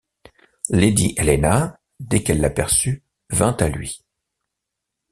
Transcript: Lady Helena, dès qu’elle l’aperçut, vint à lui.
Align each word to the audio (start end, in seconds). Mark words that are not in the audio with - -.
Lady 0.71 1.13
Helena, 1.15 1.79
dès 1.99 2.23
qu’elle 2.23 2.41
l’aperçut, 2.41 3.03
vint 3.29 3.55
à 3.57 3.67
lui. 3.69 4.03